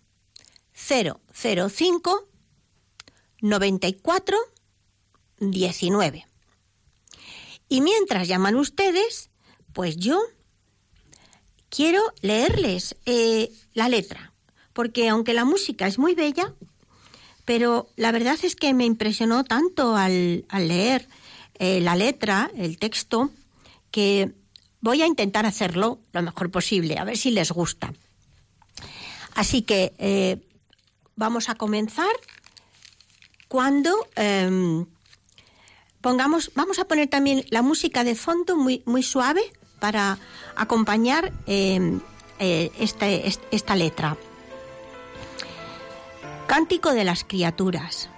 [0.73, 2.27] 005
[3.41, 4.38] 94
[5.39, 6.27] 19.
[7.69, 9.26] Y mientras llaman ustedes,
[9.78, 10.19] pues yo
[11.69, 14.34] quiero leerles eh, la letra,
[14.73, 16.55] porque aunque la música es muy bella,
[17.45, 21.07] pero la verdad es que me impresionó tanto al, leer
[21.59, 23.30] eh, la letra, el texto,
[23.91, 24.34] que
[24.82, 27.93] voy a intentar hacerlo lo mejor posible, a ver si les gusta.
[29.36, 30.41] Así que eh,
[31.15, 32.15] vamos a comenzar
[33.47, 34.88] cuando em,
[36.01, 40.17] pongamos, vamos a poner también la música de fondo muy, muy suave para
[40.55, 41.99] acompañar em,
[42.39, 44.17] eh, este, esta letra.
[46.47, 48.09] Cántico de las criaturas.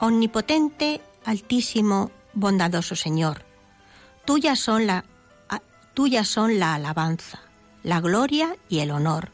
[0.00, 3.44] Omnipotente, altísimo, bondadoso Señor,
[4.24, 5.04] tuyas son la,
[6.24, 7.40] son la alabanza,
[7.82, 9.32] la gloria y el honor.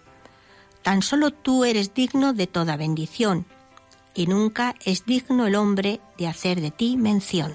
[0.83, 3.47] Tan solo tú eres digno de toda bendición,
[4.15, 7.55] y nunca es digno el hombre de hacer de ti mención.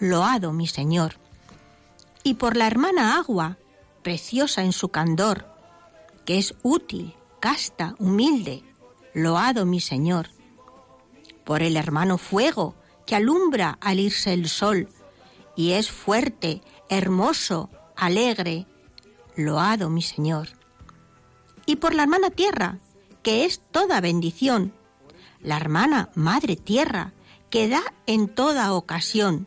[0.00, 1.14] loado mi Señor.
[2.22, 3.58] Y por la hermana agua,
[4.02, 5.46] preciosa en su candor,
[6.24, 8.64] que es útil, casta, humilde,
[9.14, 10.30] loado mi Señor.
[11.44, 12.74] Por el hermano fuego,
[13.06, 14.88] que alumbra al irse el sol,
[15.54, 18.66] y es fuerte, hermoso, alegre.
[19.36, 20.48] Loado mi Señor.
[21.66, 22.78] Y por la hermana tierra,
[23.22, 24.72] que es toda bendición,
[25.40, 27.12] la hermana madre tierra,
[27.48, 29.46] que da en toda ocasión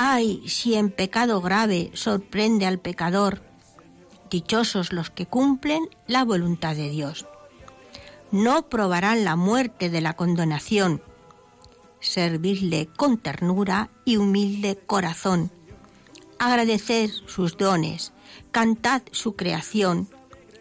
[0.00, 3.42] Ay, si en pecado grave sorprende al pecador,
[4.30, 7.26] dichosos los que cumplen la voluntad de Dios.
[8.30, 11.02] No probarán la muerte de la condenación,
[11.98, 15.50] servirle con ternura y humilde corazón,
[16.38, 18.12] agradecer sus dones,
[18.52, 20.08] cantad su creación,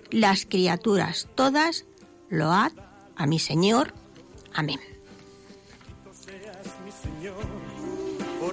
[0.09, 1.85] las criaturas todas,
[2.29, 2.71] load
[3.15, 3.93] a mi Señor.
[4.51, 4.79] Amén.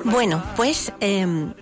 [0.04, 1.54] Bueno, pues em,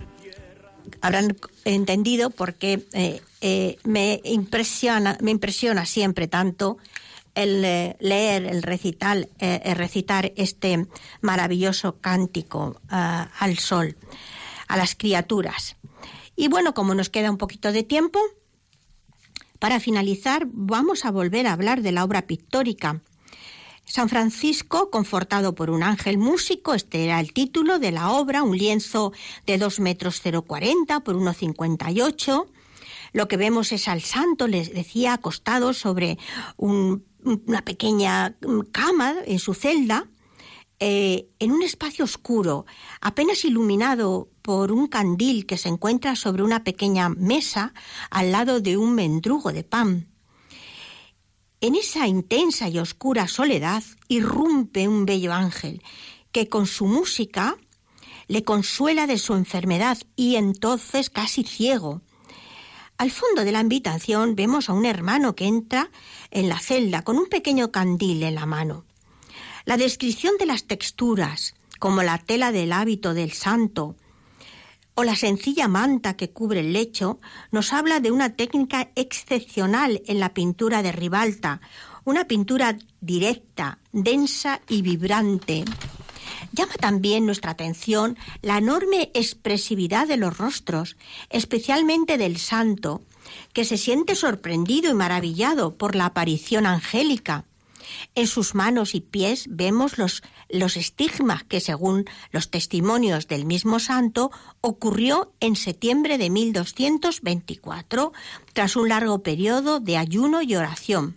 [0.99, 6.77] habrán entendido por qué eh, eh, me impresiona, me impresiona siempre tanto
[7.35, 10.87] el eh, leer, el recital, recitar este
[11.21, 13.95] maravilloso cántico al sol,
[14.67, 15.77] a las criaturas.
[16.35, 18.19] Y bueno, como nos queda un poquito de tiempo,
[19.57, 23.01] para finalizar vamos a volver a hablar de la obra pictórica
[23.85, 28.57] San Francisco, confortado por un ángel músico, este era el título de la obra, un
[28.57, 29.11] lienzo
[29.45, 32.47] de 2 metros 040 por 1,58.
[33.11, 36.17] Lo que vemos es al santo, les decía, acostado sobre
[36.57, 38.35] una pequeña
[38.71, 40.07] cama en su celda,
[40.79, 42.65] eh, en un espacio oscuro,
[42.99, 47.73] apenas iluminado por un candil que se encuentra sobre una pequeña mesa
[48.09, 50.12] al lado de un mendrugo de pan.
[51.63, 55.81] En esa intensa y oscura soledad irrumpe un bello ángel
[56.33, 57.55] que con su música
[58.27, 62.01] le consuela de su enfermedad y entonces casi ciego.
[62.97, 65.89] Al fondo de la habitación vemos a un hermano que entra
[66.31, 68.83] en la celda con un pequeño candil en la mano.
[69.63, 73.95] La descripción de las texturas, como la tela del hábito del santo,
[74.95, 77.19] o la sencilla manta que cubre el lecho
[77.51, 81.61] nos habla de una técnica excepcional en la pintura de Ribalta,
[82.05, 85.63] una pintura directa, densa y vibrante.
[86.51, 90.97] Llama también nuestra atención la enorme expresividad de los rostros,
[91.29, 93.01] especialmente del santo,
[93.53, 97.45] que se siente sorprendido y maravillado por la aparición angélica.
[98.15, 103.79] En sus manos y pies vemos los, los estigmas que, según los testimonios del mismo
[103.79, 104.31] santo,
[104.61, 108.13] ocurrió en septiembre de 1224,
[108.53, 111.15] tras un largo periodo de ayuno y oración.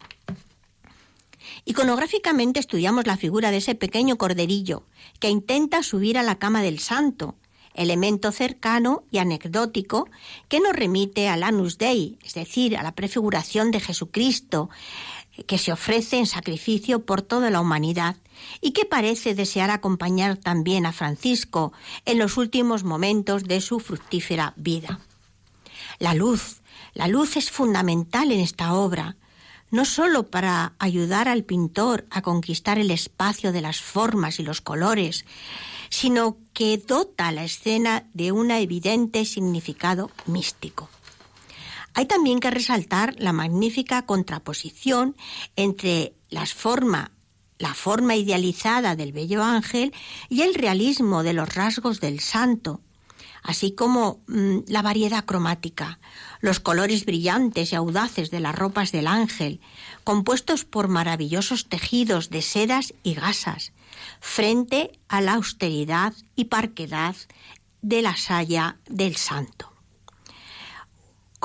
[1.64, 4.84] Iconográficamente estudiamos la figura de ese pequeño corderillo
[5.20, 7.36] que intenta subir a la cama del santo,
[7.74, 10.08] elemento cercano y anecdótico
[10.48, 14.70] que nos remite al Anus Dei, es decir, a la prefiguración de Jesucristo,
[15.46, 18.16] que se ofrece en sacrificio por toda la humanidad
[18.60, 21.72] y que parece desear acompañar también a Francisco
[22.04, 25.00] en los últimos momentos de su fructífera vida.
[25.98, 26.62] La luz,
[26.94, 29.16] la luz es fundamental en esta obra,
[29.70, 34.60] no sólo para ayudar al pintor a conquistar el espacio de las formas y los
[34.60, 35.24] colores,
[35.90, 40.88] sino que dota la escena de un evidente significado místico.
[41.96, 45.16] Hay también que resaltar la magnífica contraposición
[45.56, 47.12] entre las forma,
[47.58, 49.94] la forma idealizada del bello ángel
[50.28, 52.82] y el realismo de los rasgos del santo,
[53.42, 55.98] así como mm, la variedad cromática,
[56.40, 59.62] los colores brillantes y audaces de las ropas del ángel,
[60.04, 63.72] compuestos por maravillosos tejidos de sedas y gasas,
[64.20, 67.16] frente a la austeridad y parquedad
[67.80, 69.75] de la saya del santo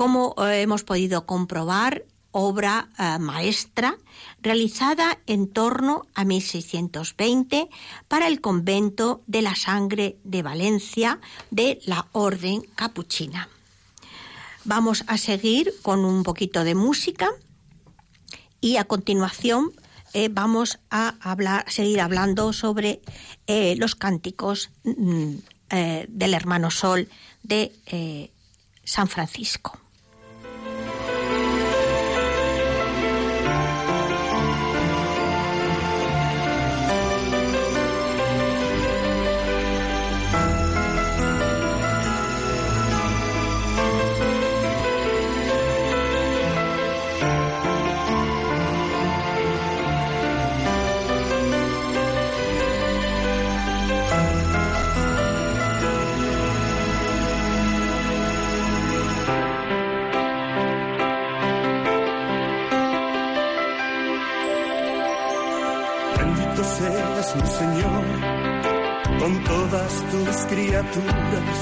[0.02, 4.00] como eh, hemos podido comprobar, obra eh, maestra
[4.42, 7.70] realizada en torno a 1620
[8.08, 11.20] para el convento de la sangre de Valencia
[11.52, 13.48] de la Orden Capuchina.
[14.66, 17.30] Vamos a seguir con un poquito de música
[18.60, 19.72] y a continuación
[20.14, 21.14] eh, vamos a
[21.68, 23.02] seguir hablando sobre
[23.78, 25.34] los cánticos mm,
[26.08, 27.08] del hermano Sol
[27.44, 28.32] de
[28.84, 29.82] San Francisco.
[67.36, 68.04] Mi Señor
[69.20, 71.58] con todas tus criaturas,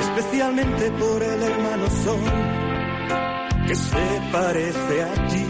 [0.00, 2.20] especialmente por el hermano Sol
[3.66, 5.46] que se parece a ti.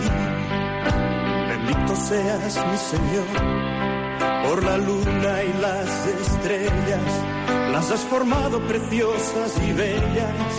[1.49, 3.27] Bendito seas mi Señor
[4.49, 7.25] por la luna y las estrellas,
[7.73, 10.53] las has formado preciosas y bellas,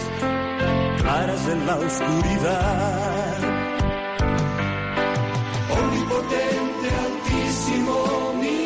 [1.01, 3.38] claras en la oscuridad.
[5.72, 8.59] Omnipotente, altísimo, mi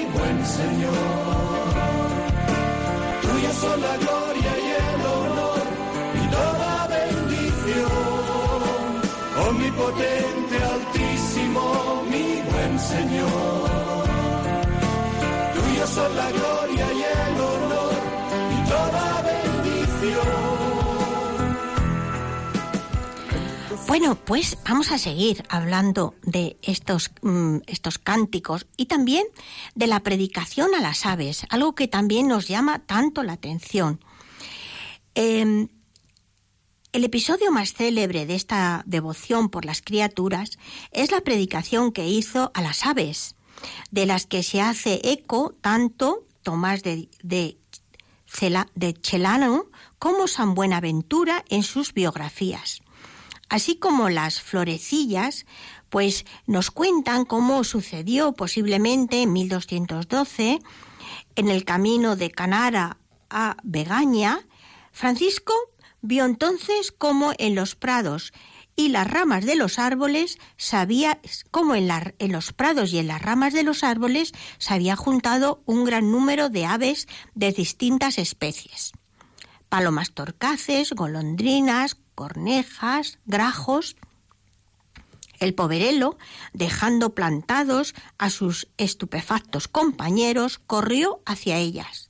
[0.46, 1.34] Señor
[3.64, 5.62] son la gloria y el honor
[6.22, 7.92] y toda bendición.
[9.48, 14.06] Omnipotente, altísimo, mi buen Señor.
[15.56, 17.96] Tuyo son la gloria y el honor
[18.56, 20.43] y toda bendición.
[23.94, 29.24] Bueno, pues vamos a seguir hablando de estos, mm, estos cánticos y también
[29.76, 34.04] de la predicación a las aves, algo que también nos llama tanto la atención.
[35.14, 35.68] Em,
[36.92, 40.58] el episodio más célebre de esta devoción por las criaturas
[40.92, 43.36] es la predicación que hizo a las aves,
[43.92, 47.60] de las que se hace eco tanto Tomás de, de,
[48.74, 49.68] de Chelano
[50.00, 52.83] como San Buenaventura en sus biografías
[53.54, 55.46] así como las florecillas,
[55.92, 60.60] pues nos cuentan cómo sucedió posiblemente en 1212
[61.36, 62.98] en el camino de Canara
[63.30, 64.40] a Begaña.
[64.92, 65.54] Francisco
[66.02, 68.34] vio entonces cómo en los prados
[68.76, 73.22] y las ramas de los árboles sabía cómo en, en, los prados y en las
[73.22, 78.94] ramas de los árboles se había juntado un gran número de aves de distintas especies.
[79.70, 83.96] Palomas torcaces, golondrinas, cornejas, grajos.
[85.40, 86.18] El poverelo,
[86.54, 92.10] dejando plantados a sus estupefactos compañeros, corrió hacia ellas.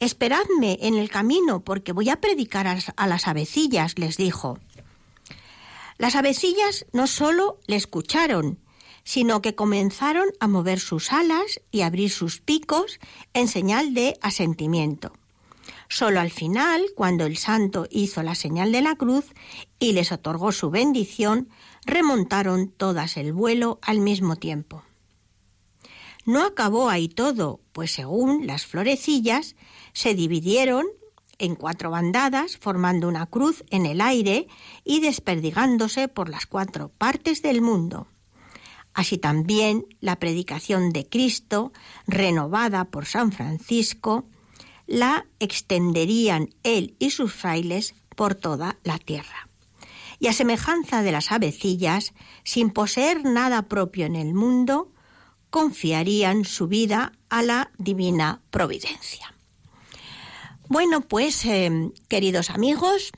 [0.00, 4.58] Esperadme en el camino, porque voy a predicar a las avecillas, les dijo.
[5.98, 8.58] Las avecillas no solo le escucharon,
[9.04, 12.98] sino que comenzaron a mover sus alas y abrir sus picos
[13.34, 15.12] en señal de asentimiento.
[15.92, 19.26] Solo al final, cuando el santo hizo la señal de la cruz
[19.78, 21.50] y les otorgó su bendición,
[21.84, 24.84] remontaron todas el vuelo al mismo tiempo.
[26.24, 29.54] No acabó ahí todo, pues según las florecillas,
[29.92, 30.86] se dividieron
[31.36, 34.48] en cuatro bandadas, formando una cruz en el aire
[34.84, 38.08] y desperdigándose por las cuatro partes del mundo.
[38.94, 41.70] Así también la predicación de Cristo,
[42.06, 44.24] renovada por San Francisco,
[44.92, 49.48] la extenderían él y sus frailes por toda la tierra.
[50.18, 52.12] Y a semejanza de las avecillas,
[52.44, 54.92] sin poseer nada propio en el mundo,
[55.48, 59.34] confiarían su vida a la divina providencia.
[60.68, 63.12] Bueno, pues, eh, queridos amigos,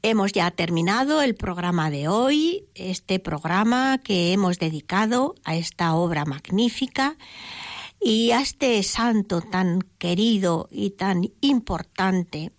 [0.00, 6.24] hemos ya terminado el programa de hoy, este programa que hemos dedicado a esta obra
[6.24, 7.18] magnífica
[8.04, 12.52] y a este santo tan querido y tan importante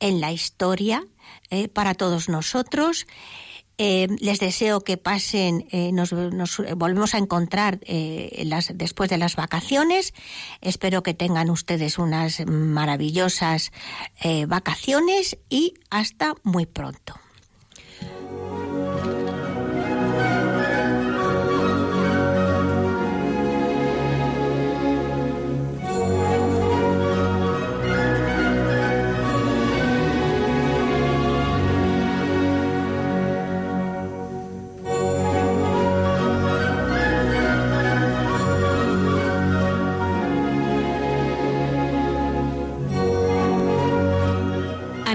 [0.00, 1.06] en la historia
[1.50, 3.06] eh, para todos nosotros.
[3.78, 6.12] Eh, les deseo que pasen, eh, nos,
[6.76, 10.12] volvemos a encontrar después de las vacaciones.
[10.60, 13.72] Espero que tengan ustedes unas maravillosas
[14.46, 17.21] vacaciones y hasta muy pronto.